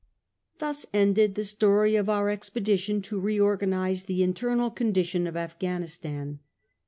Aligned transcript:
Thus 0.57 0.87
ended 0.95 1.35
the 1.35 1.43
story 1.43 1.95
of 1.95 2.09
our 2.09 2.27
expedition 2.29 3.03
to 3.03 3.19
reorganise 3.19 4.05
the 4.05 4.23
internal 4.23 4.71
condition 4.71 5.27
of 5.27 5.37
Afghanistan. 5.37 6.39